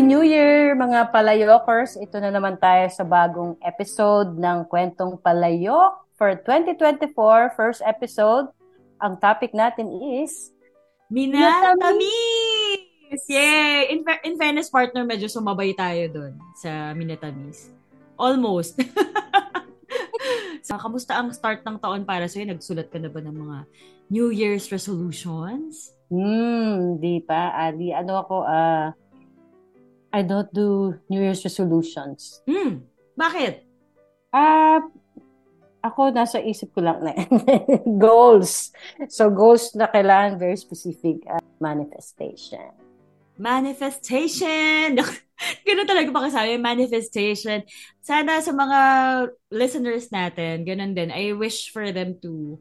Happy 0.00 0.16
New 0.16 0.24
Year 0.24 0.72
mga 0.80 1.12
palayokers! 1.12 1.92
Ito 2.00 2.24
na 2.24 2.32
naman 2.32 2.56
tayo 2.56 2.88
sa 2.88 3.04
bagong 3.04 3.60
episode 3.60 4.32
ng 4.32 4.64
Kwentong 4.64 5.20
Palayok 5.20 6.08
for 6.16 6.40
2024, 6.40 7.12
first 7.52 7.84
episode. 7.84 8.48
Ang 8.96 9.20
topic 9.20 9.52
natin 9.52 9.92
is... 10.24 10.56
Minatamis! 11.12 12.80
Yay! 13.28 13.92
In, 13.92 14.00
in 14.24 14.40
fairness, 14.40 14.72
partner, 14.72 15.04
medyo 15.04 15.28
sumabay 15.28 15.76
tayo 15.76 16.08
doon 16.08 16.32
sa 16.56 16.96
Minatamis. 16.96 17.68
Almost. 18.16 18.80
so, 20.64 20.80
kamusta 20.80 21.20
ang 21.20 21.28
start 21.28 21.60
ng 21.60 21.76
taon 21.76 22.08
para 22.08 22.24
sa'yo? 22.24 22.48
Nagsulat 22.48 22.88
ka 22.88 22.96
na 22.96 23.12
ba 23.12 23.20
ng 23.20 23.36
mga 23.36 23.58
New 24.08 24.32
Year's 24.32 24.72
resolutions? 24.72 25.92
Hmm, 26.08 26.96
di 26.96 27.20
pa, 27.20 27.52
Ali. 27.52 27.92
Ano 27.92 28.16
ako, 28.24 28.48
ah... 28.48 28.96
I 30.10 30.22
don't 30.22 30.50
do 30.50 30.98
New 31.06 31.22
Year's 31.22 31.42
resolutions. 31.46 32.42
Hmm, 32.42 32.82
bakit? 33.14 33.62
Ah, 34.34 34.82
ako 35.80 36.10
nasa 36.12 36.42
isip 36.42 36.74
ko 36.74 36.82
lang 36.82 37.00
na 37.00 37.14
goals. 38.04 38.74
So 39.08 39.30
goals 39.30 39.72
na 39.78 39.86
kailangan 39.88 40.42
very 40.42 40.58
specific 40.58 41.22
uh, 41.30 41.40
manifestation. 41.62 42.74
Manifestation! 43.40 45.00
ganun 45.66 45.88
talaga 45.88 46.12
pa 46.12 46.28
kasabi, 46.28 46.60
manifestation. 46.60 47.64
Sana 48.04 48.44
sa 48.44 48.52
mga 48.52 48.80
listeners 49.48 50.12
natin, 50.12 50.68
ganun 50.68 50.92
din. 50.92 51.08
I 51.08 51.32
wish 51.32 51.72
for 51.72 51.88
them 51.94 52.20
to 52.20 52.60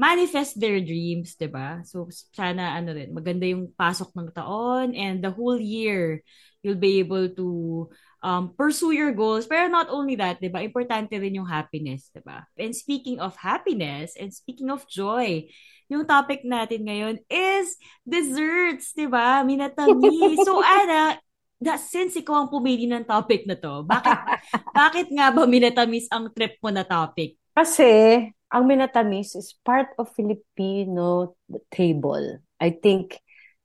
manifest 0.00 0.56
their 0.56 0.80
dreams, 0.80 1.36
'di 1.36 1.50
ba? 1.52 1.84
So 1.84 2.08
sana 2.32 2.78
ano 2.78 2.96
din, 2.96 3.12
maganda 3.12 3.44
yung 3.44 3.68
pasok 3.76 4.16
ng 4.16 4.32
taon 4.32 4.96
and 4.96 5.20
the 5.20 5.28
whole 5.28 5.60
year 5.60 6.24
you'll 6.62 6.80
be 6.80 7.00
able 7.00 7.28
to 7.32 7.88
um, 8.22 8.52
pursue 8.56 8.92
your 8.92 9.12
goals. 9.12 9.48
Pero 9.48 9.68
not 9.68 9.88
only 9.88 10.16
that, 10.20 10.40
di 10.40 10.52
ba, 10.52 10.60
importante 10.60 11.16
rin 11.16 11.40
yung 11.40 11.48
happiness, 11.48 12.12
di 12.12 12.20
ba? 12.20 12.44
And 12.56 12.76
speaking 12.76 13.20
of 13.20 13.36
happiness, 13.36 14.14
and 14.16 14.32
speaking 14.32 14.68
of 14.68 14.84
joy, 14.88 15.48
yung 15.88 16.06
topic 16.06 16.44
natin 16.44 16.86
ngayon 16.86 17.16
is 17.26 17.74
desserts, 18.04 18.92
di 18.92 19.08
ba? 19.08 19.42
Minatamis. 19.42 20.38
So, 20.44 20.60
Ana, 20.78 21.18
that, 21.64 21.80
since 21.80 22.16
ikaw 22.16 22.46
ang 22.46 22.50
pumili 22.52 22.86
ng 22.86 23.08
topic 23.08 23.48
na 23.48 23.56
to, 23.56 23.82
bakit, 23.84 24.16
bakit 24.76 25.06
nga 25.10 25.32
ba 25.32 25.48
minatamis 25.48 26.06
ang 26.12 26.28
trip 26.30 26.60
mo 26.60 26.70
na 26.70 26.84
topic? 26.84 27.40
Kasi, 27.56 28.24
ang 28.50 28.64
minatamis 28.68 29.34
is 29.34 29.56
part 29.64 29.90
of 29.96 30.12
Filipino 30.12 31.34
table. 31.72 32.42
I 32.60 32.76
think, 32.76 33.16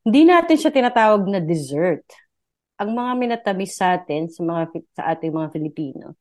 hindi 0.05 0.29
natin 0.29 0.57
siya 0.61 0.69
tinatawag 0.69 1.25
na 1.25 1.41
dessert 1.41 2.05
ang 2.75 2.89
mga 2.91 3.11
minatamis 3.15 3.79
sa 3.79 3.95
atin, 3.95 4.27
sa, 4.27 4.43
mga, 4.43 4.63
sa 4.95 5.03
ating 5.15 5.31
mga 5.31 5.49
Filipino, 5.51 6.15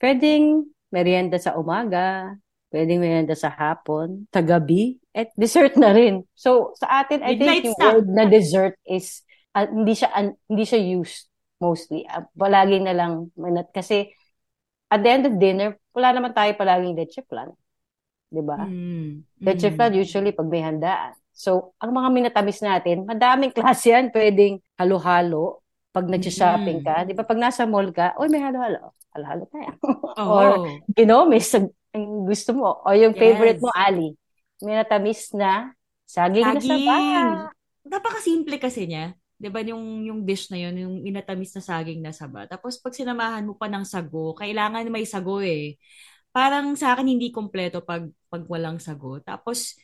pwedeng 0.00 0.64
merienda 0.88 1.36
sa 1.36 1.56
umaga, 1.60 2.32
pwedeng 2.72 3.04
merienda 3.04 3.36
sa 3.36 3.52
hapon, 3.52 4.26
sa 4.32 4.40
gabi, 4.40 4.98
at 5.14 5.30
dessert 5.38 5.78
na 5.78 5.94
rin. 5.94 6.24
So, 6.34 6.74
sa 6.74 7.04
atin, 7.04 7.22
I 7.22 7.38
think 7.38 7.70
yung 7.70 7.78
word 7.78 8.08
na 8.10 8.26
dessert 8.26 8.74
is, 8.82 9.22
uh, 9.54 9.68
hindi 9.68 9.94
siya 9.94 10.10
uh, 10.10 10.32
hindi 10.50 10.64
siya 10.66 10.80
used 10.82 11.30
mostly. 11.62 12.02
Uh, 12.08 12.26
palagi 12.34 12.82
na 12.82 12.94
lang, 12.96 13.30
minat, 13.38 13.70
kasi 13.70 14.10
at 14.90 15.00
the 15.02 15.10
end 15.10 15.24
of 15.26 15.38
dinner, 15.38 15.74
wala 15.94 16.14
naman 16.14 16.34
tayo 16.34 16.50
palaging 16.54 16.94
leche 16.94 17.22
flan. 17.26 17.50
Di 18.30 18.42
ba? 18.42 18.66
Mm. 18.66 19.22
Leche 19.42 19.70
flan, 19.70 19.94
usually, 19.94 20.34
pag 20.34 20.50
may 20.50 20.62
handaan. 20.62 21.14
So, 21.34 21.74
ang 21.82 21.90
mga 21.90 22.08
minatamis 22.14 22.62
natin, 22.62 23.02
madaming 23.06 23.50
klase 23.50 23.90
yan. 23.90 24.14
Pwedeng 24.14 24.62
halo-halo, 24.78 25.63
pag 25.94 26.10
nag-shopping 26.10 26.82
ka, 26.82 27.06
di 27.06 27.14
ba 27.14 27.22
pag 27.22 27.38
nasa 27.38 27.62
mall 27.70 27.94
ka, 27.94 28.18
oy 28.18 28.26
may 28.26 28.42
halo-halo. 28.42 28.90
Halo-halo 29.14 29.46
tayo. 29.46 29.70
Oh. 30.18 30.34
Or 30.34 30.50
ginomis, 30.90 31.54
ang 31.54 31.70
gusto 32.26 32.50
mo. 32.50 32.82
O 32.82 32.90
yung 32.90 33.14
yes. 33.14 33.22
favorite 33.22 33.60
mo, 33.62 33.70
Ali. 33.70 34.18
May 34.58 34.74
natamis 34.74 35.30
na 35.38 35.70
saging, 36.02 36.42
saging. 36.42 36.66
na 36.66 36.82
saba. 36.82 36.96
Napaka-simple 37.86 38.58
kasi 38.58 38.90
niya. 38.90 39.14
'di 39.38 39.48
ba 39.50 39.60
yung 39.66 40.06
yung 40.06 40.20
dish 40.22 40.48
na 40.50 40.58
yun, 40.58 40.74
yung 40.78 40.94
inatamis 41.04 41.52
na 41.52 41.62
saging 41.62 42.00
na 42.00 42.14
saba. 42.14 42.46
Tapos 42.46 42.78
pag 42.78 42.94
sinamahan 42.94 43.44
mo 43.44 43.58
pa 43.58 43.66
ng 43.68 43.84
sago, 43.84 44.32
kailangan 44.38 44.86
may 44.88 45.04
sago 45.04 45.42
eh. 45.42 45.76
Parang 46.34 46.74
sa 46.74 46.94
akin 46.94 47.06
hindi 47.06 47.30
kompleto 47.34 47.82
pag 47.82 48.06
pag 48.30 48.42
walang 48.48 48.78
sago. 48.80 49.20
Tapos 49.22 49.76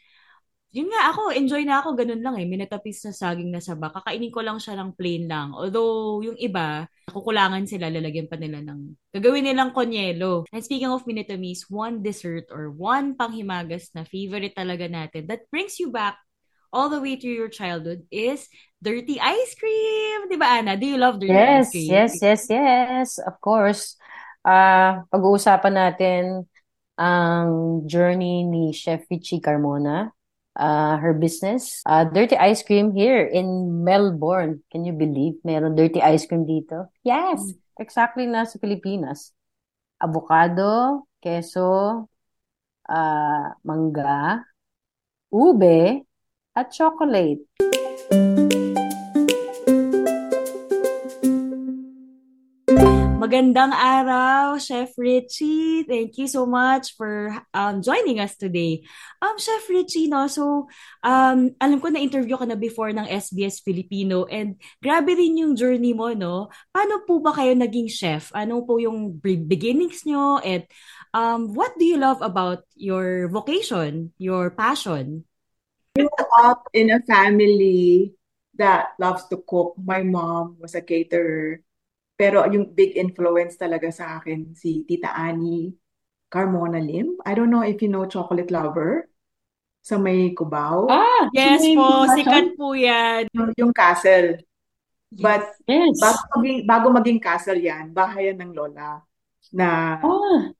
yun 0.70 0.86
nga 0.86 1.10
ako, 1.10 1.34
enjoy 1.34 1.66
na 1.66 1.82
ako, 1.82 1.98
ganun 1.98 2.22
lang 2.22 2.38
eh. 2.38 2.47
Minatapis 2.47 3.03
na 3.03 3.12
saging 3.12 3.50
na 3.50 3.58
saba. 3.58 3.91
Kakainin 3.91 4.31
ko 4.31 4.38
lang 4.38 4.62
siya 4.62 4.78
ng 4.78 4.94
plain 4.94 5.26
lang. 5.26 5.50
Although, 5.50 6.22
yung 6.22 6.38
iba, 6.38 6.86
kukulangan 7.10 7.66
sila, 7.66 7.91
lalagyan 7.91 8.31
pa 8.31 8.38
nila 8.38 8.62
ng, 8.62 9.10
gagawin 9.10 9.50
nilang 9.50 9.75
konyelo. 9.75 10.47
And 10.54 10.62
speaking 10.62 10.86
of 10.86 11.03
minatamis, 11.10 11.66
one 11.66 12.06
dessert 12.06 12.54
or 12.54 12.70
one 12.70 13.19
panghimagas 13.19 13.91
na 13.98 14.06
favorite 14.06 14.54
talaga 14.54 14.86
natin 14.86 15.26
that 15.26 15.50
brings 15.50 15.82
you 15.82 15.91
back 15.91 16.22
all 16.70 16.87
the 16.87 17.02
way 17.02 17.19
to 17.19 17.26
your 17.26 17.50
childhood 17.50 18.06
is 18.14 18.47
dirty 18.78 19.19
ice 19.19 19.58
cream. 19.58 20.31
Di 20.31 20.38
ba, 20.38 20.62
Ana? 20.62 20.78
Do 20.78 20.87
you 20.87 21.02
love 21.02 21.19
dirty 21.19 21.34
yes, 21.34 21.66
ice 21.66 21.70
cream? 21.75 21.91
Yes, 21.91 22.12
yes, 22.22 22.42
yes. 22.47 23.08
Of 23.19 23.42
course. 23.42 23.98
Uh, 24.47 25.02
pag-uusapan 25.10 25.75
natin 25.75 26.22
ang 26.94 27.82
journey 27.91 28.47
ni 28.47 28.70
Chef 28.70 29.02
Richie 29.10 29.42
Carmona 29.42 30.14
uh, 30.60 31.00
her 31.00 31.16
business. 31.16 31.81
Uh, 31.88 32.04
dirty 32.04 32.37
ice 32.37 32.62
cream 32.62 32.93
here 32.93 33.25
in 33.25 33.81
Melbourne. 33.82 34.60
Can 34.71 34.84
you 34.84 34.93
believe? 34.93 35.41
Meron 35.43 35.75
dirty 35.75 36.04
ice 36.04 36.28
cream 36.28 36.44
dito. 36.44 36.93
Yes, 37.00 37.41
mm. 37.41 37.56
exactly 37.81 38.28
na 38.28 38.44
sa 38.44 38.60
Pilipinas. 38.60 39.32
Avocado, 39.97 41.09
keso, 41.25 42.04
uh, 42.84 43.47
mangga, 43.65 44.44
ube, 45.32 46.04
at 46.53 46.69
chocolate. 46.69 47.41
Magandang 53.20 53.76
araw, 53.76 54.56
Chef 54.56 54.97
Richie. 54.97 55.84
Thank 55.84 56.16
you 56.16 56.25
so 56.25 56.48
much 56.48 56.97
for 56.97 57.28
um, 57.53 57.84
joining 57.84 58.16
us 58.16 58.32
today. 58.32 58.81
Um, 59.20 59.36
Chef 59.36 59.69
Richie, 59.69 60.08
no, 60.08 60.25
so 60.25 60.72
um, 61.04 61.53
alam 61.60 61.84
ko 61.84 61.92
na 61.92 62.00
interview 62.00 62.41
ka 62.41 62.48
na 62.48 62.56
before 62.56 62.88
ng 62.97 63.04
SBS 63.04 63.60
Filipino 63.60 64.25
and 64.25 64.56
grabe 64.81 65.12
rin 65.12 65.36
yung 65.36 65.53
journey 65.53 65.92
mo, 65.92 66.16
no? 66.16 66.48
Paano 66.72 67.04
po 67.04 67.20
ba 67.20 67.36
kayo 67.36 67.53
naging 67.53 67.92
chef? 67.92 68.32
Ano 68.32 68.64
po 68.64 68.81
yung 68.81 69.20
beginnings 69.20 70.08
nyo? 70.08 70.40
And 70.40 70.64
um, 71.12 71.52
what 71.52 71.76
do 71.76 71.84
you 71.84 72.00
love 72.00 72.25
about 72.25 72.64
your 72.73 73.28
vocation, 73.28 74.16
your 74.16 74.49
passion? 74.49 75.28
I 76.00 76.08
grew 76.08 76.25
up 76.40 76.73
in 76.73 76.88
a 76.88 77.05
family 77.05 78.16
that 78.56 78.96
loves 78.96 79.28
to 79.28 79.44
cook. 79.44 79.76
My 79.76 80.08
mom 80.08 80.56
was 80.56 80.73
a 80.73 80.81
caterer. 80.81 81.61
Pero 82.20 82.44
yung 82.52 82.69
big 82.76 83.00
influence 83.00 83.56
talaga 83.56 83.88
sa 83.88 84.20
akin, 84.20 84.52
si 84.52 84.84
Tita 84.84 85.17
Annie 85.17 85.72
Carmona 86.28 86.76
Lim. 86.76 87.17
I 87.25 87.32
don't 87.32 87.49
know 87.49 87.64
if 87.64 87.81
you 87.81 87.88
know 87.88 88.05
Chocolate 88.05 88.52
Lover 88.52 89.08
sa 89.81 89.96
may 89.96 90.37
Cubao. 90.37 90.84
Ah, 90.93 91.32
yes 91.32 91.64
po. 91.72 92.05
Sikat 92.12 92.61
po 92.61 92.76
yan. 92.76 93.25
Yung, 93.32 93.56
yung 93.56 93.72
castle. 93.72 94.37
But 95.08 95.49
yes. 95.64 95.96
bago, 95.96 96.20
maging, 96.37 96.61
bago 96.69 96.87
maging 96.93 97.20
castle 97.25 97.56
yan, 97.56 97.96
bahay 97.96 98.28
yan 98.31 98.44
ng 98.44 98.52
lola 98.52 99.00
na 99.56 99.96
oh. 100.05 100.52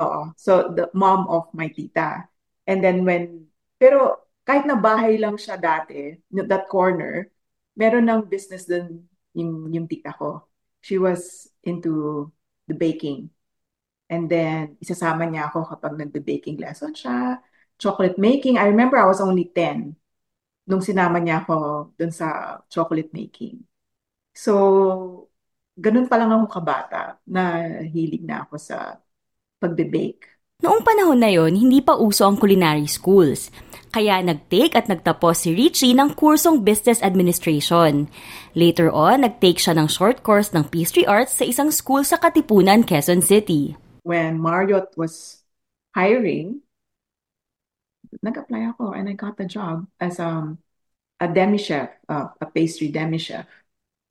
Oo. 0.00 0.22
So, 0.34 0.72
the 0.72 0.88
mom 0.96 1.28
of 1.28 1.52
my 1.52 1.68
tita. 1.68 2.26
And 2.64 2.80
then 2.80 3.04
when, 3.04 3.52
pero 3.76 4.32
kahit 4.48 4.64
na 4.64 4.80
bahay 4.80 5.20
lang 5.20 5.36
siya 5.36 5.60
dati, 5.60 6.16
that 6.48 6.72
corner, 6.72 7.28
meron 7.76 8.08
ng 8.08 8.32
business 8.32 8.64
din 8.64 9.04
yung, 9.36 9.68
yung 9.68 9.84
tita 9.86 10.16
ko 10.16 10.50
she 10.82 10.98
was 10.98 11.48
into 11.62 12.28
the 12.68 12.74
baking. 12.74 13.30
And 14.12 14.28
then, 14.28 14.76
isasama 14.82 15.24
niya 15.24 15.48
ako 15.48 15.64
kapag 15.72 15.96
nagbe-baking 15.96 16.60
lesson 16.60 16.92
siya. 16.92 17.40
chocolate 17.82 18.18
making. 18.18 18.54
I 18.62 18.70
remember 18.70 18.94
I 18.94 19.10
was 19.10 19.18
only 19.18 19.50
10 19.50 19.98
nung 20.70 20.78
sinama 20.78 21.18
niya 21.18 21.42
ako 21.42 21.90
dun 21.98 22.14
sa 22.14 22.60
chocolate 22.70 23.10
making. 23.10 23.66
So, 24.30 25.28
ganun 25.74 26.06
pa 26.06 26.16
lang 26.20 26.30
ako 26.30 26.46
kabata 26.46 27.18
na 27.26 27.42
hilig 27.82 28.22
na 28.22 28.46
ako 28.46 28.54
sa 28.62 29.02
pagbe-bake. 29.58 30.41
Noong 30.62 30.86
panahon 30.86 31.18
na 31.18 31.26
yon, 31.26 31.58
hindi 31.58 31.82
pa 31.82 31.98
uso 31.98 32.22
ang 32.22 32.38
culinary 32.38 32.86
schools. 32.86 33.50
Kaya 33.90 34.22
nag-take 34.22 34.78
at 34.78 34.86
nagtapos 34.86 35.42
si 35.42 35.50
Richie 35.58 35.90
ng 35.90 36.14
kursong 36.14 36.62
Business 36.62 37.02
Administration. 37.02 38.06
Later 38.54 38.86
on, 38.94 39.26
nag-take 39.26 39.58
siya 39.58 39.74
ng 39.74 39.90
short 39.90 40.22
course 40.22 40.54
ng 40.54 40.62
Pastry 40.70 41.02
Arts 41.02 41.34
sa 41.34 41.44
isang 41.44 41.74
school 41.74 42.06
sa 42.06 42.14
Katipunan, 42.14 42.86
Quezon 42.86 43.26
City. 43.26 43.74
When 44.06 44.38
Marriott 44.38 44.94
was 44.94 45.42
hiring, 45.98 46.62
nag-apply 48.22 48.70
ako 48.70 48.94
and 48.94 49.10
I 49.10 49.18
got 49.18 49.34
the 49.34 49.50
job 49.50 49.90
as 49.98 50.22
um, 50.22 50.62
a 51.18 51.26
demi-chef, 51.26 51.90
uh, 52.06 52.30
a 52.38 52.46
pastry 52.46 52.94
demi-chef. 52.94 53.50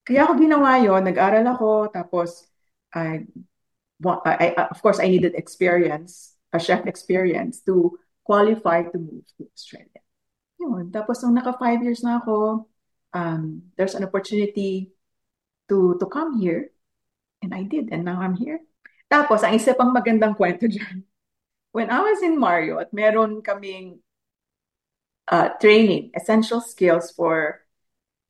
Kaya 0.04 0.28
ako 0.28 0.36
ginawa 0.36 0.84
yon, 0.84 1.08
nag-aral 1.08 1.48
ako, 1.48 1.96
tapos 1.96 2.44
I, 2.92 3.24
I, 4.04 4.68
of 4.68 4.84
course, 4.84 5.00
I 5.00 5.08
needed 5.08 5.40
experience, 5.40 6.36
a 6.54 6.60
chef 6.60 6.86
experience 6.86 7.62
to 7.66 7.98
qualify 8.24 8.84
to 8.84 8.98
move 8.98 9.26
to 9.38 9.48
Australia. 9.56 10.04
Yun. 10.60 10.92
Tapos 10.92 11.24
nung 11.24 11.36
naka 11.36 11.58
five 11.58 11.82
years 11.82 12.04
na 12.04 12.22
ako, 12.22 12.68
um, 13.14 13.74
there's 13.76 13.96
an 13.96 14.04
opportunity 14.06 14.92
to 15.68 15.98
to 15.98 16.06
come 16.06 16.38
here. 16.38 16.70
And 17.42 17.56
I 17.56 17.66
did. 17.66 17.90
And 17.90 18.06
now 18.06 18.22
I'm 18.22 18.38
here. 18.38 18.62
Tapos, 19.12 19.44
ang 19.44 19.58
isa 19.58 19.76
pang 19.76 19.92
magandang 19.92 20.40
kwento 20.40 20.72
dyan, 20.72 21.04
when 21.76 21.92
I 21.92 22.00
was 22.00 22.24
in 22.24 22.40
Marriott, 22.40 22.96
meron 22.96 23.44
kaming 23.44 24.00
uh, 25.28 25.52
training, 25.60 26.16
essential 26.16 26.62
skills 26.62 27.12
for 27.12 27.66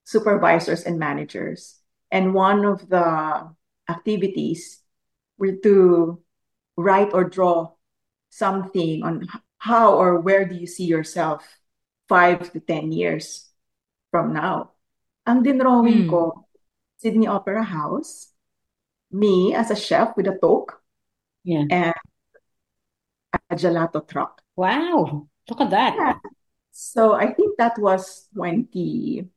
supervisors 0.06 0.90
and 0.90 0.98
managers. 0.98 1.78
And 2.10 2.34
one 2.34 2.66
of 2.66 2.90
the 2.90 3.06
activities 3.88 4.82
were 5.38 5.56
to 5.62 6.20
write 6.76 7.14
or 7.14 7.30
draw 7.30 7.78
something 8.32 9.04
on 9.04 9.28
how 9.60 9.94
or 9.94 10.18
where 10.20 10.48
do 10.48 10.56
you 10.56 10.66
see 10.66 10.86
yourself 10.90 11.46
five 12.10 12.52
to 12.52 12.60
10 12.60 12.92
years 12.92 13.48
from 14.10 14.34
now. 14.34 14.72
Ang 15.28 15.44
dinrawing 15.46 16.08
mm. 16.08 16.10
ko, 16.10 16.48
Sydney 16.98 17.28
Opera 17.28 17.62
House, 17.64 18.34
me 19.12 19.54
as 19.54 19.70
a 19.70 19.78
chef 19.78 20.18
with 20.18 20.26
a 20.26 20.36
toque, 20.36 20.74
yeah. 21.46 21.66
and 21.70 21.94
a 23.50 23.56
gelato 23.56 24.02
truck. 24.02 24.42
Wow, 24.56 25.28
look 25.48 25.62
at 25.62 25.70
that. 25.70 25.96
Yeah. 25.96 26.18
So 26.72 27.14
I 27.14 27.32
think 27.32 27.58
that 27.58 27.78
was 27.78 28.28
2013. 28.34 29.30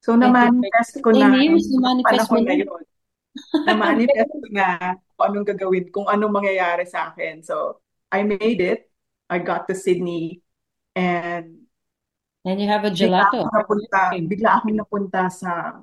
So 0.00 0.16
na-manifest 0.16 1.02
ko 1.02 1.10
na. 1.12 1.34
years, 1.38 1.68
na-manifest 1.70 2.30
mo 2.32 2.40
na. 2.40 2.52
Yun. 2.56 2.68
Na-manifest 3.66 4.32
ko 4.42 4.46
na 4.50 4.98
kung 5.14 5.24
anong 5.30 5.46
gagawin, 5.54 5.84
kung 5.90 6.06
anong 6.06 6.34
mangyayari 6.42 6.84
sa 6.86 7.10
akin. 7.12 7.42
So 7.42 7.82
I 8.10 8.22
made 8.22 8.62
it. 8.62 8.90
I 9.30 9.40
got 9.40 9.66
to 9.68 9.74
Sydney 9.74 10.44
and 10.94 11.64
And 12.44 12.60
you 12.60 12.68
have 12.68 12.84
a 12.84 12.92
gelato. 12.92 13.40
Bigla 13.40 13.48
akong 13.48 13.52
napunta, 13.56 14.00
bigla 14.20 14.50
akong 14.60 14.76
napunta 14.76 15.22
sa 15.32 15.80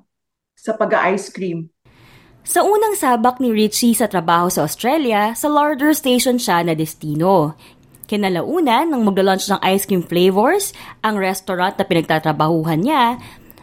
sa 0.54 0.70
pag-ice 0.78 1.26
cream. 1.34 1.66
Sa 2.46 2.62
unang 2.62 2.94
sabak 2.94 3.42
ni 3.42 3.50
Richie 3.50 3.98
sa 3.98 4.06
trabaho 4.06 4.46
sa 4.46 4.62
Australia, 4.62 5.34
sa 5.34 5.50
larder 5.50 5.90
station 5.90 6.38
siya 6.38 6.62
na 6.62 6.78
destino. 6.78 7.58
Kinalaunan 8.06 8.94
nang 8.94 9.02
magla-launch 9.02 9.50
ng 9.50 9.58
ice 9.62 9.90
cream 9.90 10.06
flavors, 10.06 10.70
ang 11.02 11.18
restaurant 11.18 11.74
na 11.74 11.86
pinagtatrabahuhan 11.86 12.78
niya, 12.78 13.18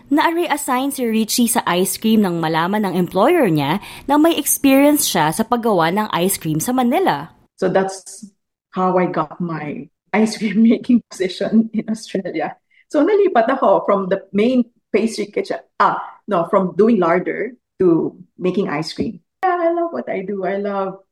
na-reassign 0.10 0.92
si 0.92 1.06
Richie 1.06 1.50
sa 1.50 1.62
ice 1.70 1.98
cream 1.98 2.26
nang 2.26 2.42
malaman 2.42 2.86
ng 2.86 2.94
employer 2.98 3.48
niya 3.48 3.82
na 4.10 4.18
may 4.18 4.36
experience 4.38 5.06
siya 5.06 5.30
sa 5.34 5.46
paggawa 5.46 5.94
ng 5.94 6.08
ice 6.14 6.38
cream 6.38 6.58
sa 6.58 6.74
Manila. 6.74 7.30
So 7.58 7.70
that's 7.70 8.26
how 8.74 8.98
I 8.98 9.08
got 9.08 9.38
my 9.42 9.90
ice 10.14 10.38
cream 10.38 10.66
making 10.70 11.06
position 11.10 11.70
in 11.74 11.86
Australia. 11.88 12.58
So 12.90 13.06
nalipat 13.06 13.48
ako 13.54 13.86
from 13.86 14.10
the 14.10 14.26
main 14.34 14.66
pastry 14.90 15.30
kitchen, 15.30 15.62
ah, 15.78 16.02
no, 16.26 16.50
from 16.50 16.74
doing 16.74 16.98
larder 16.98 17.54
to 17.78 18.18
making 18.38 18.68
ice 18.68 18.94
cream. 18.94 19.22
Yeah, 19.46 19.56
I 19.56 19.70
love 19.72 19.94
what 19.94 20.10
I 20.10 20.26
do. 20.26 20.44
I 20.44 20.58
love 20.58 21.06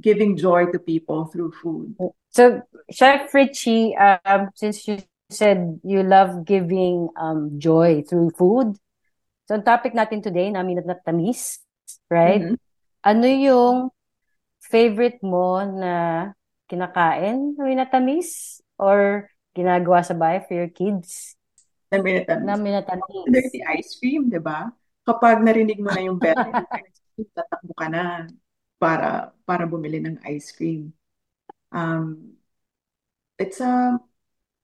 giving 0.00 0.36
joy 0.36 0.66
to 0.72 0.78
people 0.78 1.26
through 1.26 1.52
food. 1.52 1.96
So, 2.30 2.62
Chef 2.90 3.32
Richie, 3.34 3.96
um, 3.96 4.50
since 4.54 4.86
you 4.86 5.02
said 5.30 5.80
you 5.86 6.02
love 6.02 6.44
giving 6.44 7.08
um, 7.16 7.56
joy 7.56 8.02
through 8.04 8.34
food, 8.34 8.76
so 9.46 9.56
ang 9.56 9.64
topic 9.64 9.94
natin 9.94 10.20
today, 10.20 10.50
namin 10.50 10.82
na 10.82 10.98
tamis, 10.98 11.62
right? 12.10 12.42
Mm-hmm. 12.42 12.58
Ano 13.06 13.26
yung 13.26 13.76
favorite 14.60 15.22
mo 15.24 15.62
na 15.64 16.28
kinakain 16.68 17.56
na 17.56 17.86
tamis 17.88 18.60
or 18.76 19.30
ginagawa 19.56 20.04
sa 20.04 20.12
bahay 20.12 20.44
for 20.44 20.54
your 20.58 20.70
kids? 20.70 21.38
Na 21.88 21.98
minatamis. 21.98 22.44
Na 22.44 22.54
minatamis. 22.60 23.24
Dirty 23.26 23.64
ice 23.64 23.96
cream, 23.96 24.28
di 24.28 24.38
ba? 24.38 24.68
kapag 25.10 25.42
narinig 25.42 25.80
mo 25.82 25.90
na 25.90 26.02
yung 26.06 26.18
bell, 26.20 26.36
tatakbo 27.36 27.72
ka 27.76 27.86
na 27.90 28.30
para 28.80 29.34
para 29.44 29.64
bumili 29.66 30.00
ng 30.00 30.22
ice 30.30 30.54
cream. 30.54 30.94
Um, 31.74 32.38
it's 33.36 33.60
a 33.60 33.98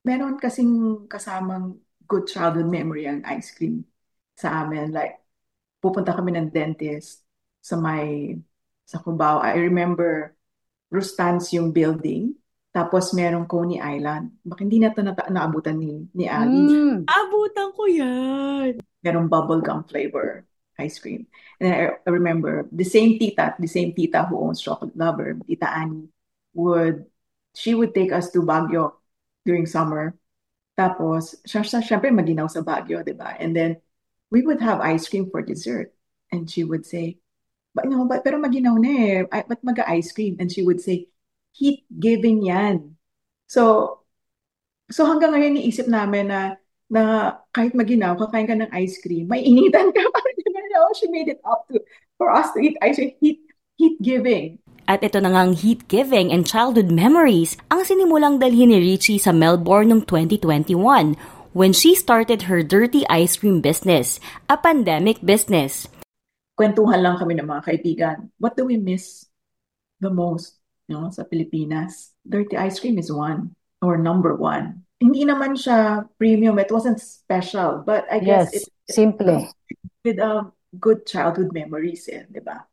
meron 0.07 0.39
kasing 0.39 1.05
kasamang 1.11 1.83
good 2.07 2.31
childhood 2.31 2.71
memory 2.71 3.11
ang 3.11 3.27
ice 3.27 3.51
cream 3.51 3.83
sa 4.39 4.63
amin. 4.63 4.95
Like, 4.95 5.19
pupunta 5.83 6.15
kami 6.15 6.39
ng 6.39 6.55
dentist 6.55 7.27
sa 7.59 7.75
may, 7.75 8.39
sa 8.87 9.03
Cubao. 9.03 9.43
I 9.43 9.59
remember, 9.59 10.39
Rustans 10.87 11.51
yung 11.51 11.75
building. 11.75 12.39
Tapos 12.71 13.11
merong 13.11 13.51
Coney 13.51 13.83
Island. 13.83 14.39
Baka 14.47 14.63
hindi 14.63 14.79
na 14.79 14.95
ito 14.95 15.03
na 15.03 15.17
naabutan 15.17 15.75
ni, 15.75 16.07
ni 16.15 16.31
Ali. 16.31 16.71
Mm. 16.71 17.11
Abutan 17.11 17.75
ko 17.75 17.91
yan 17.91 18.79
merong 19.07 19.31
bubblegum 19.31 19.87
flavor 19.87 20.43
ice 20.77 20.99
cream. 20.99 21.31
And 21.63 21.73
I, 21.73 21.79
I 22.03 22.11
remember 22.11 22.67
the 22.75 22.85
same 22.85 23.23
tita, 23.23 23.55
the 23.57 23.71
same 23.71 23.95
tita 23.95 24.27
who 24.27 24.43
owns 24.43 24.61
Chocolate 24.61 24.99
Lover, 24.99 25.39
Tita 25.47 25.71
Annie, 25.71 26.11
would, 26.53 27.07
she 27.55 27.73
would 27.73 27.95
take 27.95 28.13
us 28.13 28.29
to 28.35 28.43
Baguio 28.43 29.01
during 29.47 29.71
summer. 29.71 30.19
Tapos, 30.75 31.39
syempre 31.47 32.11
maginaw 32.11 32.51
sa 32.51 32.61
Baguio, 32.61 33.01
di 33.07 33.15
ba? 33.15 33.39
And 33.39 33.55
then, 33.55 33.81
we 34.29 34.43
would 34.43 34.61
have 34.61 34.83
ice 34.83 35.07
cream 35.09 35.31
for 35.31 35.41
dessert. 35.41 35.95
And 36.35 36.51
she 36.51 36.67
would 36.67 36.85
say, 36.85 37.23
but, 37.73 37.87
no, 37.87 38.05
but, 38.05 38.27
pero 38.27 38.37
maginaw 38.43 38.77
na 38.83 38.91
eh. 38.91 39.23
Ba't 39.25 39.63
mag-ice 39.63 40.11
cream? 40.11 40.37
And 40.43 40.51
she 40.51 40.67
would 40.67 40.83
say, 40.83 41.09
heat 41.55 41.87
giving 41.89 42.45
yan. 42.45 42.99
So, 43.47 44.03
so 44.91 45.07
hanggang 45.07 45.33
ngayon 45.33 45.63
iisip 45.63 45.89
namin 45.89 46.29
na 46.29 46.59
na 46.87 47.35
kahit 47.51 47.75
maginaw, 47.75 48.15
kakain 48.15 48.47
ka 48.47 48.55
ng 48.55 48.71
ice 48.71 49.03
cream, 49.03 49.27
may 49.27 49.43
initan 49.43 49.91
ka 49.91 50.03
pa 50.07 50.21
rin. 50.23 50.39
Oh, 50.77 50.95
she 50.99 51.11
made 51.11 51.27
it 51.27 51.43
up 51.43 51.67
to, 51.73 51.83
for 52.15 52.31
us 52.31 52.53
to 52.55 52.63
eat 52.63 52.79
ice 52.79 53.01
cream, 53.01 53.17
heat, 53.19 53.41
heat 53.75 53.97
giving. 53.99 54.61
At 54.87 55.03
ito 55.03 55.19
na 55.19 55.35
ngang 55.35 55.59
heat 55.59 55.91
giving 55.91 56.31
and 56.31 56.47
childhood 56.47 56.95
memories 56.95 57.59
ang 57.69 57.83
sinimulang 57.83 58.39
dalhin 58.39 58.71
ni 58.71 58.79
Richie 58.79 59.19
sa 59.19 59.35
Melbourne 59.35 59.91
noong 59.91 60.07
2021 60.09 61.19
when 61.53 61.75
she 61.75 61.93
started 61.93 62.47
her 62.47 62.63
dirty 62.63 63.03
ice 63.11 63.37
cream 63.37 63.59
business, 63.59 64.23
a 64.47 64.55
pandemic 64.55 65.23
business. 65.27 65.91
Kwentuhan 66.55 67.05
lang 67.05 67.19
kami 67.19 67.37
ng 67.37 67.51
mga 67.51 67.63
kaibigan. 67.67 68.17
What 68.41 68.55
do 68.55 68.65
we 68.65 68.79
miss 68.79 69.27
the 70.01 70.09
most 70.09 70.57
you 70.89 70.97
know, 70.97 71.11
sa 71.11 71.27
Pilipinas? 71.27 72.17
Dirty 72.25 72.57
ice 72.57 72.81
cream 72.81 72.97
is 72.97 73.13
one 73.13 73.53
or 73.85 74.01
number 74.01 74.33
one 74.33 74.87
hindi 75.01 75.29
naman 75.29 75.57
siya 75.57 76.09
premium. 76.17 76.57
It 76.59 76.73
wasn't 76.73 77.01
special. 77.01 77.85
But 77.85 78.09
I 78.09 78.19
guess 78.21 78.53
yes, 78.53 78.65
it, 78.65 78.93
simple. 78.93 79.45
With 80.05 80.19
um, 80.21 80.53
good 80.81 81.05
childhood 81.05 81.53
memories 81.53 82.09
eh, 82.09 82.25
di 82.31 82.41
ba? 82.41 82.65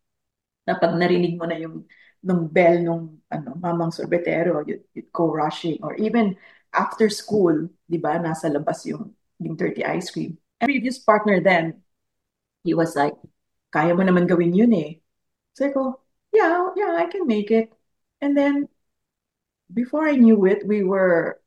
Na 0.64 0.80
pag 0.80 0.96
narinig 0.96 1.36
mo 1.36 1.46
na 1.46 1.60
yung 1.60 1.84
nung 2.24 2.48
bell 2.48 2.80
nung 2.80 3.20
ano, 3.28 3.60
mamang 3.60 3.92
sorbetero, 3.92 4.64
you'd, 4.64 4.88
you'd 4.96 5.12
go 5.12 5.28
rushing. 5.28 5.78
Or 5.84 5.94
even 6.00 6.40
after 6.72 7.12
school, 7.12 7.68
di 7.84 8.00
ba, 8.00 8.16
nasa 8.16 8.48
labas 8.48 8.88
yung, 8.88 9.12
yung 9.44 9.60
dirty 9.60 9.84
ice 9.84 10.10
cream. 10.10 10.40
And 10.64 10.72
previous 10.72 10.98
partner 10.98 11.44
then, 11.44 11.84
he 12.64 12.74
was 12.74 12.96
like, 12.96 13.14
kaya 13.76 13.92
mo 13.92 14.08
naman 14.08 14.26
gawin 14.32 14.56
yun 14.56 14.72
eh. 14.74 15.04
So 15.54 15.68
I 15.68 15.72
go, 15.76 16.00
yeah, 16.32 16.72
yeah, 16.80 16.96
I 16.96 17.12
can 17.12 17.28
make 17.28 17.52
it. 17.52 17.76
And 18.24 18.38
then, 18.38 18.72
before 19.68 20.08
I 20.08 20.16
knew 20.16 20.46
it, 20.48 20.64
we 20.66 20.84
were 20.84 21.44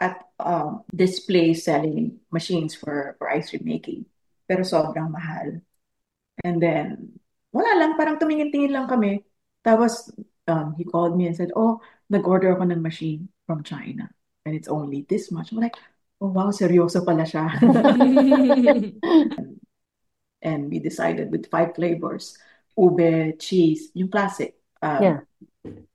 at 0.00 0.26
um, 0.40 0.82
display 0.90 1.54
selling 1.54 2.18
machines 2.32 2.74
for, 2.74 3.14
for 3.18 3.30
ice 3.30 3.50
cream 3.50 3.62
making. 3.64 4.06
Pero 4.48 4.66
sobrang 4.66 5.12
mahal. 5.12 5.62
And 6.42 6.58
then, 6.58 7.20
wala 7.52 7.70
lang, 7.78 7.96
parang 7.98 8.18
tumingin-tingin 8.20 8.72
lang 8.72 8.86
kami. 8.90 9.22
Tapos, 9.62 10.10
um, 10.48 10.74
he 10.78 10.84
called 10.84 11.16
me 11.16 11.26
and 11.28 11.36
said, 11.36 11.50
oh, 11.56 11.80
nag-order 12.10 12.56
ako 12.56 12.64
ng 12.70 12.82
machine 12.82 13.28
from 13.46 13.62
China 13.62 14.08
and 14.46 14.54
it's 14.54 14.68
only 14.68 15.06
this 15.08 15.30
much. 15.30 15.52
I'm 15.52 15.58
like, 15.60 15.76
oh 16.20 16.28
wow, 16.32 16.50
seryoso 16.50 17.04
pala 17.04 17.22
siya. 17.22 17.50
and 20.42 20.70
we 20.70 20.78
decided 20.78 21.30
with 21.30 21.50
five 21.50 21.74
flavors, 21.74 22.36
ube, 22.76 23.38
cheese, 23.38 23.90
yung 23.94 24.08
classic, 24.08 24.56
um, 24.82 25.02
Yeah. 25.02 25.20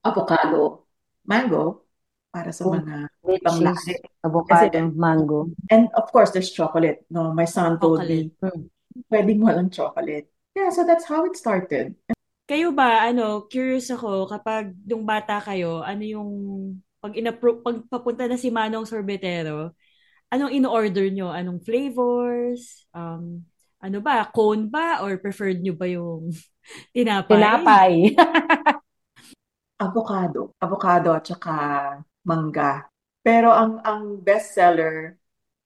avocado, 0.05 0.85
mango, 1.25 1.81
para 2.29 2.53
sa 2.53 2.65
Oh, 2.65 2.77
mga 2.77 3.09
ibang 3.41 3.59
lahi. 3.65 3.93
avocado, 4.23 4.93
mango. 4.93 5.49
And 5.69 5.89
of 5.97 6.11
course, 6.11 6.31
there's 6.31 6.51
chocolate. 6.51 7.05
No, 7.09 7.33
my 7.33 7.45
son 7.45 7.79
told 7.81 8.05
me, 8.05 8.29
Mm. 8.41 8.69
pwedeng 9.09 9.41
walang 9.41 9.73
chocolate. 9.73 10.29
Yeah, 10.55 10.71
so 10.71 10.87
that's 10.87 11.03
how 11.03 11.27
it 11.27 11.35
started. 11.35 11.99
Kayo 12.47 12.71
ba, 12.71 13.03
ano, 13.11 13.43
curious 13.51 13.91
ako, 13.91 14.31
kapag 14.31 14.71
nung 14.87 15.03
bata 15.03 15.43
kayo, 15.43 15.83
ano 15.83 16.03
yung, 16.05 16.31
pag, 17.03 17.11
inapro- 17.11 17.59
pag 17.59 17.83
papunta 17.91 18.23
na 18.25 18.39
si 18.39 18.47
Manong 18.47 18.87
Sorbetero, 18.87 19.75
anong 20.31 20.55
in-order 20.55 21.11
nyo? 21.11 21.27
Anong 21.33 21.59
flavors? 21.59 22.87
Um, 22.95 23.43
ano 23.83 23.99
ba? 23.99 24.31
Cone 24.31 24.71
ba? 24.71 25.03
Or 25.03 25.19
preferred 25.19 25.59
nyo 25.59 25.75
ba 25.75 25.91
yung 25.91 26.31
tinapay? 26.95 27.35
Tinapay. 27.35 27.93
Avocado. 29.85 30.55
Avocado 30.63 31.11
at 31.11 31.25
saka 31.27 31.55
mangga. 32.23 32.87
Pero 33.19 33.51
ang 33.51 33.81
ang 33.83 34.21
best 34.23 34.55
seller 34.55 35.19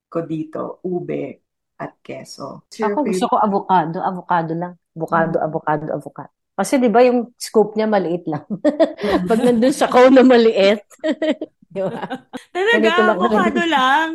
ko 0.09 0.25
dito, 0.25 0.81
ube 0.81 1.48
at 1.79 1.95
keso. 2.03 2.67
Ako 2.67 3.07
gusto 3.07 3.25
ko 3.31 3.35
avocado, 3.39 4.03
avocado 4.03 4.51
lang. 4.51 4.75
Avocado, 4.93 5.39
Mm. 5.39 5.45
avocado, 5.47 5.85
avocado. 5.95 6.31
Kasi 6.59 6.75
'di 6.75 6.91
ba 6.91 6.99
yung 7.07 7.31
scoop 7.39 7.71
niya 7.79 7.87
maliit 7.87 8.27
lang. 8.27 8.43
Mm. 8.51 8.59
Pag 9.31 9.39
nandun 9.39 9.71
sa 9.71 9.87
cone 9.87 10.11
na 10.11 10.27
maliit. 10.27 10.83
Di 11.71 11.79
ba? 11.79 12.03
Talaga, 12.51 12.89
lang. 12.99 13.09
avocado 13.15 13.61
lang. 13.63 14.09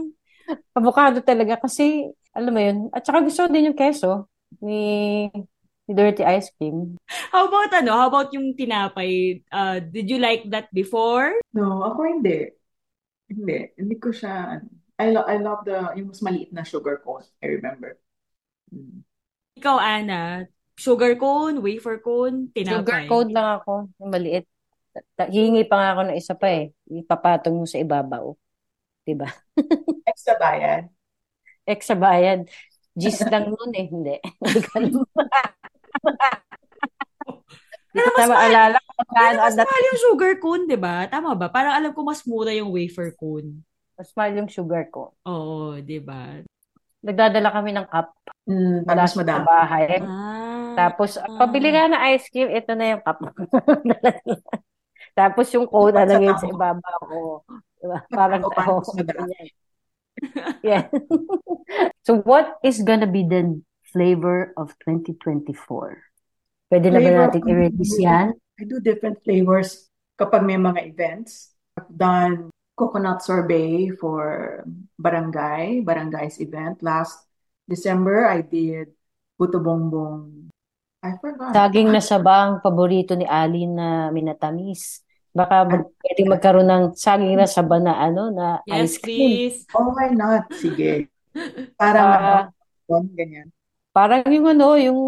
Avocado 0.76 1.18
talaga 1.24 1.54
kasi 1.56 2.04
alam 2.36 2.52
mo 2.52 2.60
yun. 2.60 2.78
At 2.92 3.06
saka 3.06 3.24
gusto 3.24 3.46
ko 3.46 3.48
din 3.48 3.72
yung 3.72 3.78
keso 3.78 4.26
ni, 4.60 5.24
ni 5.86 5.92
Dirty 5.94 6.26
Ice 6.34 6.50
Cream. 6.58 6.98
How 7.30 7.46
about 7.48 7.70
ano? 7.72 7.94
How 7.94 8.10
about 8.10 8.34
yung 8.34 8.52
tinapay? 8.52 9.40
Uh, 9.48 9.78
did 9.80 10.10
you 10.10 10.18
like 10.18 10.44
that 10.50 10.66
before? 10.74 11.30
No, 11.54 11.80
ako 11.86 12.10
hindi. 12.10 12.50
Hindi. 13.30 13.72
Hindi 13.78 13.96
ko 14.02 14.10
siya, 14.12 14.58
ano. 14.60 14.68
I, 15.04 15.12
lo- 15.12 15.28
I 15.28 15.36
love 15.36 15.68
the, 15.68 15.92
yung 16.00 16.08
mas 16.08 16.24
maliit 16.24 16.50
na 16.50 16.64
sugar 16.64 16.96
cone. 17.04 17.28
I 17.44 17.60
remember. 17.60 18.00
Mm. 18.72 19.04
Ikaw, 19.60 19.76
Ana, 19.78 20.48
sugar 20.74 21.14
cone, 21.20 21.60
wafer 21.62 22.00
cone, 22.02 22.50
Sugar 22.64 23.04
tinapay. 23.04 23.06
cone 23.06 23.30
lang 23.30 23.60
ako, 23.60 23.92
yung 24.00 24.10
maliit. 24.10 24.48
Hihingi 25.18 25.66
pa 25.66 25.74
nga 25.78 25.88
ako 25.94 26.00
ng 26.06 26.18
isa 26.18 26.34
pa 26.38 26.48
eh. 26.50 26.70
Ipapatong 26.86 27.54
mo 27.54 27.66
sa 27.66 27.82
ibabaw. 27.82 28.34
Diba? 29.04 29.28
Extra 30.10 30.34
bayad. 30.40 30.88
Extra 31.66 31.96
bayad. 31.98 32.40
Gis 32.94 33.18
lang 33.26 33.50
nun 33.50 33.72
eh. 33.74 33.86
Hindi. 33.90 34.16
Ko 37.94 37.94
Pero 37.94 38.10
ko 38.10 38.18
mas 38.18 38.26
na 38.26 38.34
mahal, 38.34 38.50
maalala 38.50 38.78
kung 38.90 39.08
pero 39.14 39.38
mas 39.38 39.54
mahal 39.54 39.82
yung 39.86 40.00
sugar 40.02 40.34
cone, 40.42 40.64
di 40.66 40.78
ba? 40.78 41.06
Tama 41.06 41.38
ba? 41.38 41.46
Parang 41.46 41.78
alam 41.78 41.94
ko 41.94 42.02
mas 42.02 42.26
mura 42.26 42.50
yung 42.50 42.74
wafer 42.74 43.14
cone. 43.14 43.62
Mas 43.94 44.10
mahal 44.18 44.32
yung 44.42 44.50
sugar 44.50 44.90
ko. 44.90 45.14
Oo, 45.24 45.78
di 45.78 46.02
ba? 46.02 46.42
Nagdadala 47.04 47.48
kami 47.52 47.70
ng 47.76 47.86
cup 47.88 48.10
Mm, 48.44 48.84
mas 48.84 49.16
sa 49.16 49.24
madami. 49.24 49.44
bahay. 49.48 49.86
Ah. 50.04 50.76
Tapos, 50.76 51.16
pabili 51.16 51.72
nga 51.72 51.88
ng 51.88 52.02
ice 52.12 52.28
cream, 52.28 52.52
ito 52.52 52.76
na 52.76 52.92
yung 52.92 53.00
cup. 53.00 53.24
Tapos 55.18 55.46
yung 55.54 55.64
cone, 55.64 55.96
sa 55.96 56.04
nalagay 56.04 56.34
sa 56.36 56.44
tao. 56.44 56.52
ibabaw 56.52 56.98
ko. 57.08 57.20
Diba? 57.80 57.98
Parang 58.10 58.44
tao. 58.52 58.84
Yeah. 60.62 60.86
so 62.06 62.22
what 62.22 62.62
is 62.62 62.86
gonna 62.86 63.10
be 63.10 63.26
the 63.26 63.58
flavor 63.90 64.54
of 64.54 64.70
2024? 64.86 65.50
Pwede 66.70 66.86
na 66.88 67.02
ba 67.02 67.02
Flavor 67.02 67.18
natin 67.18 67.42
i-release 67.50 67.98
yan? 67.98 68.26
I 68.56 68.62
do 68.62 68.78
different 68.78 69.18
flavors 69.26 69.90
kapag 70.14 70.46
may 70.46 70.54
mga 70.54 70.86
events. 70.86 71.50
I've 71.74 71.90
done 71.90 72.53
coconut 72.74 73.22
sorbet 73.22 73.94
for 73.98 74.62
barangay, 74.98 75.80
barangay's 75.86 76.38
event. 76.42 76.82
Last 76.82 77.26
December, 77.66 78.26
I 78.26 78.42
did 78.42 78.92
puto 79.38 79.58
bongbong. 79.62 80.50
I 81.04 81.16
forgot. 81.20 81.52
Saging 81.54 81.92
na 81.92 82.00
sabang 82.02 82.58
paborito 82.64 83.14
ni 83.14 83.26
Ali 83.28 83.68
na 83.68 84.08
minatamis. 84.10 85.04
Baka 85.34 85.66
mag, 85.66 85.82
pwedeng 86.02 86.30
magkaroon 86.30 86.68
ng 86.70 86.84
saging 86.94 87.34
na 87.34 87.46
saba 87.50 87.82
na 87.82 87.98
ano 87.98 88.30
na 88.30 88.62
Yes, 88.66 88.94
ice 88.94 88.96
cream. 89.02 89.18
please. 89.18 89.56
Oh, 89.74 89.90
why 89.92 90.14
not? 90.14 90.46
Sige. 90.54 91.10
Parang 91.80 92.06
Ah, 92.06 92.42
ano, 92.86 93.10
ganyan. 93.18 93.50
parang 93.90 94.22
yung 94.30 94.46
ano, 94.46 94.78
yung 94.78 95.00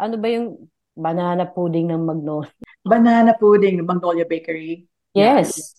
ano 0.00 0.14
ba 0.16 0.26
yung 0.32 0.68
banana 0.96 1.44
pudding 1.44 1.92
ng 1.92 2.02
Magnolia? 2.02 2.52
Banana 2.82 3.36
pudding, 3.36 3.84
Magnolia 3.84 4.24
Bakery. 4.24 4.88
Yeah. 5.12 5.44
Yes. 5.44 5.76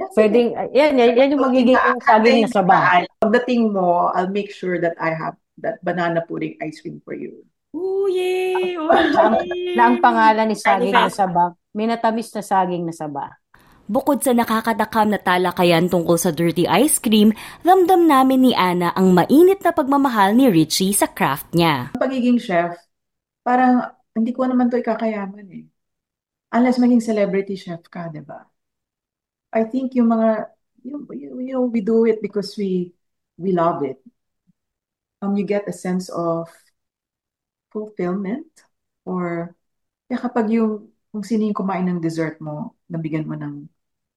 Yes. 0.00 0.16
Pwedeng, 0.16 0.56
yan, 0.72 0.96
yan, 0.96 1.10
yan 1.12 1.32
yung 1.36 1.44
magiging 1.44 1.76
yung 1.76 2.00
saging 2.00 2.40
na 2.40 2.48
saba. 2.48 3.04
Pagdating 3.20 3.68
mo, 3.68 4.08
I'll 4.16 4.32
make 4.32 4.48
sure 4.48 4.80
that 4.80 4.96
I 4.96 5.12
have 5.12 5.36
that 5.60 5.76
banana 5.84 6.24
pudding 6.24 6.56
ice 6.56 6.80
cream 6.80 7.04
for 7.04 7.12
you. 7.12 7.44
Ooh, 7.76 8.08
yay! 8.08 8.80
Oh, 8.80 8.88
Na 8.88 9.20
ang, 9.28 9.36
na 9.76 9.82
ang 9.84 9.96
pangalan 10.00 10.48
ni 10.48 10.56
saging 10.56 10.88
na 10.90 11.04
Manifest. 11.04 11.20
saba, 11.20 11.52
minatamis 11.76 12.32
na 12.32 12.40
saging 12.40 12.88
na 12.88 12.96
saba. 12.96 13.36
Bukod 13.84 14.24
sa 14.24 14.32
nakakatakam 14.32 15.12
na 15.12 15.20
talakayan 15.20 15.90
tungkol 15.90 16.16
sa 16.16 16.32
dirty 16.32 16.64
ice 16.64 16.96
cream, 16.96 17.36
ramdam 17.60 18.08
namin 18.08 18.40
ni 18.40 18.52
Ana 18.56 18.96
ang 18.96 19.12
mainit 19.12 19.60
na 19.60 19.74
pagmamahal 19.74 20.32
ni 20.32 20.48
Richie 20.48 20.96
sa 20.96 21.12
craft 21.12 21.52
niya. 21.52 21.92
Pagiging 21.92 22.40
chef, 22.40 22.72
parang 23.44 23.84
hindi 24.16 24.32
ko 24.32 24.48
naman 24.48 24.72
to 24.72 24.80
ikakayaman 24.80 25.46
eh. 25.52 25.66
Unless 26.50 26.80
maging 26.80 27.04
celebrity 27.04 27.54
chef 27.54 27.84
ka, 27.86 28.08
di 28.08 28.22
ba? 28.24 28.48
I 29.52 29.64
think 29.64 29.94
yung 29.94 30.08
mga, 30.10 30.46
you, 30.82 31.06
you, 31.12 31.28
you 31.40 31.52
know, 31.54 31.62
we 31.66 31.80
do 31.80 32.06
it 32.06 32.22
because 32.22 32.56
we 32.56 32.92
we 33.38 33.52
love 33.52 33.82
it. 33.84 33.98
Um, 35.22 35.36
you 35.36 35.44
get 35.44 35.68
a 35.68 35.72
sense 35.72 36.08
of 36.10 36.48
fulfillment 37.72 38.50
or 39.06 39.54
kaya 40.08 40.18
kapag 40.22 40.46
yung 40.54 40.90
kung 41.10 41.24
sino 41.26 41.46
yung 41.48 41.58
kumain 41.58 41.86
ng 41.88 42.02
dessert 42.02 42.38
mo, 42.42 42.76
nabigyan 42.90 43.26
mo 43.28 43.34
ng 43.38 43.66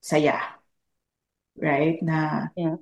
saya. 0.01 0.57
Right? 1.57 2.01
Na 2.01 2.49
Yeah. 2.57 2.77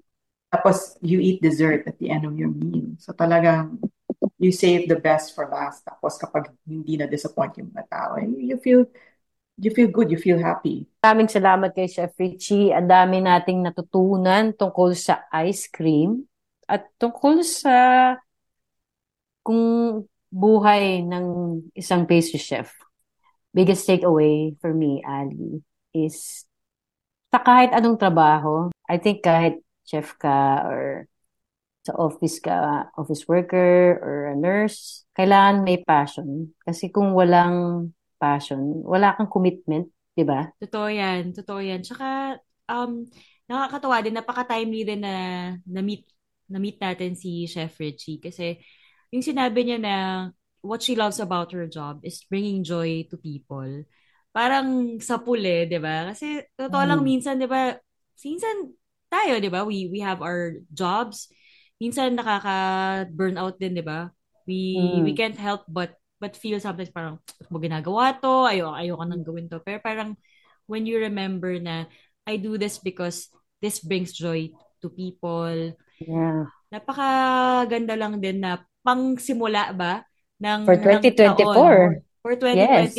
tapos 0.54 0.98
you 1.02 1.20
eat 1.20 1.42
dessert 1.44 1.88
at 1.88 2.00
the 2.00 2.10
end 2.12 2.26
of 2.28 2.36
your 2.40 2.50
meal. 2.52 2.96
So 3.00 3.12
talagang 3.14 3.80
you 4.40 4.52
save 4.52 4.88
the 4.92 5.00
best 5.00 5.36
for 5.36 5.48
last. 5.50 5.86
Tapos 5.88 6.20
kapag 6.20 6.52
hindi 6.68 6.98
na 7.00 7.08
disappoint 7.08 7.56
yung 7.60 7.72
mga 7.72 7.88
tao, 7.92 8.12
you 8.22 8.60
feel 8.60 8.88
you 9.60 9.72
feel 9.72 9.90
good, 9.92 10.12
you 10.12 10.20
feel 10.20 10.40
happy. 10.40 10.91
Maraming 11.02 11.34
salamat 11.34 11.74
kay 11.74 11.90
Chef 11.90 12.14
Richie. 12.14 12.70
Ang 12.70 12.86
dami 12.86 13.26
nating 13.26 13.66
natutunan 13.66 14.54
tungkol 14.54 14.94
sa 14.94 15.26
ice 15.34 15.66
cream 15.66 16.30
at 16.70 16.86
tungkol 17.02 17.42
sa 17.42 18.14
kung 19.42 20.06
buhay 20.30 21.02
ng 21.02 21.58
isang 21.74 22.06
pastry 22.06 22.38
chef. 22.38 22.78
Biggest 23.50 23.90
takeaway 23.90 24.54
for 24.62 24.78
me, 24.78 25.02
Ali, 25.02 25.66
is 25.90 26.46
sa 27.34 27.42
kahit 27.42 27.74
anong 27.74 27.98
trabaho, 27.98 28.70
I 28.86 29.02
think 29.02 29.26
kahit 29.26 29.58
chef 29.82 30.14
ka 30.22 30.70
or 30.70 31.10
sa 31.82 31.98
office 31.98 32.38
ka, 32.38 32.94
office 32.94 33.26
worker 33.26 33.98
or 34.06 34.30
a 34.30 34.38
nurse, 34.38 35.02
kailangan 35.18 35.66
may 35.66 35.82
passion. 35.82 36.54
Kasi 36.62 36.94
kung 36.94 37.18
walang 37.18 37.90
passion, 38.22 38.86
wala 38.86 39.18
kang 39.18 39.34
commitment, 39.34 39.90
di 40.16 40.24
ba? 40.28 40.52
Totoo 40.60 40.88
yan. 40.92 41.32
Totoo 41.32 41.60
yan. 41.64 41.82
Tsaka, 41.82 42.38
um, 42.68 43.08
nakakatawa 43.48 44.04
din, 44.04 44.16
napaka-timely 44.16 44.82
din 44.84 45.02
na 45.04 45.14
na-meet, 45.64 46.08
na-meet 46.52 46.78
natin 46.80 47.16
si 47.16 47.48
Chef 47.48 47.76
Richie. 47.80 48.20
Kasi, 48.20 48.60
yung 49.12 49.24
sinabi 49.24 49.64
niya 49.68 49.80
na 49.80 49.96
what 50.62 50.84
she 50.84 50.96
loves 50.96 51.20
about 51.20 51.52
her 51.52 51.66
job 51.68 52.00
is 52.06 52.24
bringing 52.30 52.64
joy 52.64 53.04
to 53.10 53.18
people. 53.18 53.84
Parang 54.32 55.00
sa 55.04 55.20
puli, 55.20 55.68
di 55.68 55.80
ba? 55.80 56.12
Kasi, 56.12 56.44
totoo 56.56 56.84
lang 56.88 57.04
Mm. 57.04 57.08
minsan, 57.08 57.36
di 57.40 57.48
ba, 57.48 57.76
minsan 58.24 58.72
tayo, 59.12 59.40
di 59.44 59.52
ba? 59.52 59.68
We, 59.68 59.92
we 59.92 60.00
have 60.00 60.24
our 60.24 60.60
jobs. 60.72 61.28
Minsan 61.82 62.16
nakaka-burnout 62.16 63.60
din, 63.60 63.76
di 63.76 63.84
ba? 63.84 64.08
We, 64.48 64.76
Mm. 64.80 65.04
we 65.04 65.14
can't 65.14 65.38
help 65.40 65.68
but 65.68 66.01
but 66.22 66.38
feel 66.38 66.62
sometimes 66.62 66.94
parang, 66.94 67.18
"Bakit 67.26 67.50
mo 67.50 67.58
ginagawa 67.58 68.14
to, 68.22 68.46
ayoko, 68.46 68.78
ayoko 68.78 69.04
nang 69.10 69.26
gawin 69.26 69.50
to. 69.50 69.58
Pero 69.66 69.82
parang, 69.82 70.14
when 70.70 70.86
you 70.86 71.02
remember 71.02 71.58
na, 71.58 71.90
I 72.30 72.38
do 72.38 72.62
this 72.62 72.78
because 72.78 73.34
this 73.58 73.82
brings 73.82 74.14
joy 74.14 74.54
to 74.86 74.94
people. 74.94 75.74
Yeah. 75.98 76.46
Napakaganda 76.70 77.98
lang 77.98 78.22
din 78.22 78.46
na 78.46 78.62
pang 78.86 79.18
simula 79.18 79.74
ba 79.74 80.06
ng 80.38 80.62
For 80.70 80.78
ng 80.78 81.02
2024. 81.02 81.58
taon. 81.58 82.06
For 82.22 82.38
2024? 82.38 82.54
Yes, 82.54 82.94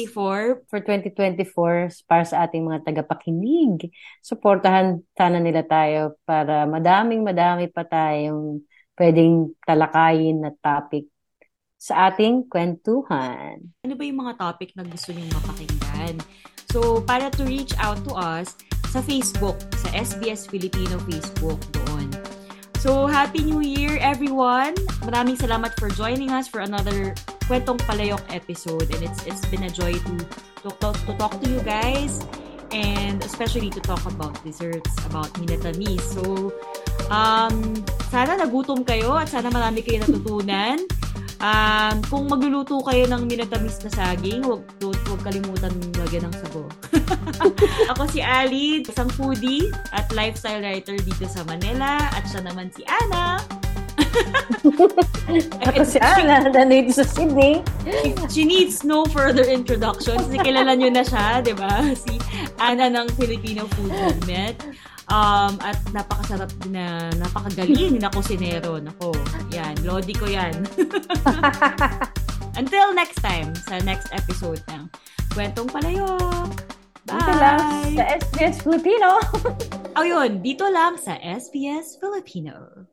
for 0.66 0.80
2024, 0.82 2.02
para 2.10 2.26
sa 2.26 2.42
ating 2.42 2.66
mga 2.66 2.82
tagapakinig. 2.82 3.86
Suportahan 4.18 4.98
sana 5.14 5.38
nila 5.38 5.62
tayo 5.62 6.18
para 6.26 6.66
madaming 6.66 7.22
madami 7.22 7.70
pa 7.70 7.86
tayong 7.86 8.66
pwedeng 8.98 9.54
talakayin 9.62 10.42
na 10.42 10.50
topic 10.58 11.11
sa 11.82 12.14
ating 12.14 12.46
kwentuhan. 12.46 13.58
Ano 13.82 13.94
ba 13.98 14.02
yung 14.06 14.22
mga 14.22 14.38
topic 14.38 14.70
na 14.78 14.86
gusto 14.86 15.10
niyong 15.10 15.34
mapakinggan? 15.34 16.14
So, 16.70 17.02
para 17.02 17.26
to 17.34 17.42
reach 17.42 17.74
out 17.82 17.98
to 18.06 18.14
us, 18.14 18.54
sa 18.94 19.02
Facebook, 19.02 19.58
sa 19.74 19.90
SBS 19.90 20.46
Filipino 20.46 21.02
Facebook 21.10 21.58
doon. 21.74 22.06
So, 22.78 23.10
Happy 23.10 23.42
New 23.42 23.66
Year, 23.66 23.98
everyone! 23.98 24.78
Maraming 25.02 25.34
salamat 25.34 25.74
for 25.74 25.90
joining 25.90 26.30
us 26.30 26.46
for 26.46 26.62
another 26.62 27.18
Kwentong 27.50 27.82
Palayok 27.82 28.22
episode. 28.30 28.86
And 28.86 29.02
it's 29.02 29.26
it's 29.26 29.42
been 29.50 29.66
a 29.66 29.72
joy 29.72 29.98
to, 29.98 30.14
to, 30.62 30.68
talk, 30.78 30.94
to 31.10 31.12
talk 31.18 31.34
to 31.42 31.46
you 31.50 31.58
guys 31.66 32.22
and 32.70 33.18
especially 33.26 33.74
to 33.74 33.82
talk 33.82 34.02
about 34.06 34.38
desserts, 34.46 34.94
about 35.10 35.34
minatamis. 35.34 36.02
So, 36.14 36.54
um, 37.10 37.74
sana 38.06 38.38
nagutom 38.38 38.86
kayo 38.86 39.18
at 39.18 39.34
sana 39.34 39.50
marami 39.50 39.82
kayo 39.82 40.06
natutunan. 40.06 40.78
Um, 41.42 41.98
kung 42.06 42.30
magluluto 42.30 42.78
kayo 42.86 43.10
ng 43.10 43.26
minatamis 43.26 43.82
na 43.82 43.90
saging, 43.90 44.46
huwag, 44.46 44.62
huwag 44.78 45.20
kalimutan 45.26 45.74
lagyan 45.98 46.30
ng 46.30 46.34
sago. 46.38 46.70
Ako 47.90 48.06
si 48.06 48.22
Ali, 48.22 48.86
isang 48.86 49.10
foodie 49.10 49.66
at 49.90 50.06
lifestyle 50.14 50.62
writer 50.62 50.94
dito 51.02 51.26
sa 51.26 51.42
Manila. 51.42 51.98
At 52.14 52.30
siya 52.30 52.46
naman 52.46 52.70
si 52.70 52.86
Ana. 52.86 53.42
Ako 55.66 55.82
si 55.82 55.98
Ana, 55.98 56.46
nandito 56.46 56.94
sa 56.94 57.02
Sydney. 57.02 57.66
She 58.30 58.46
needs 58.46 58.86
no 58.86 59.02
further 59.10 59.42
introduction. 59.42 60.22
Kasi 60.22 60.38
kilala 60.46 60.78
nyo 60.78 60.94
na 60.94 61.02
siya, 61.02 61.42
di 61.42 61.58
ba? 61.58 61.82
Si 62.06 62.22
Ana 62.62 62.86
ng 62.86 63.10
Filipino 63.18 63.66
Food 63.74 63.90
Movement. 63.90 64.62
Um, 65.10 65.58
at 65.60 65.78
napakasarap 65.90 66.50
din 66.62 66.78
na, 66.78 67.10
napakagaling 67.18 67.98
na 67.98 68.08
kusinero. 68.12 68.78
Nako, 68.78 69.16
yan, 69.50 69.74
lodi 69.82 70.14
ko 70.14 70.30
yan. 70.30 70.54
Until 72.60 72.92
next 72.94 73.18
time, 73.24 73.50
sa 73.66 73.80
next 73.82 74.12
episode 74.12 74.60
ng 74.70 74.86
Kwentong 75.32 75.68
Palayok. 75.68 76.52
Bye! 77.02 77.18
Dito 77.18 77.32
lang 77.34 77.60
sa 77.98 78.04
SBS 78.22 78.56
Filipino. 78.62 79.08
oh, 79.98 80.04
yun, 80.06 80.38
dito 80.38 80.68
lang 80.70 80.94
sa 81.00 81.18
SBS 81.18 81.98
Filipino. 81.98 82.86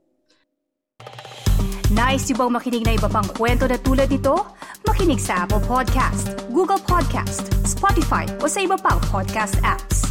Nice 1.90 2.30
yung 2.30 2.38
bang 2.38 2.54
makinig 2.54 2.84
na 2.86 2.94
iba 2.98 3.10
pang 3.10 3.26
kwento 3.34 3.66
na 3.66 3.78
tulad 3.82 4.10
ito? 4.14 4.46
Makinig 4.86 5.18
sa 5.18 5.46
Apple 5.46 5.62
Podcast, 5.66 6.38
Google 6.54 6.82
Podcast, 6.82 7.50
Spotify 7.66 8.30
o 8.40 8.46
sa 8.46 8.62
iba 8.62 8.78
pang 8.78 9.02
podcast 9.10 9.58
apps. 9.66 10.09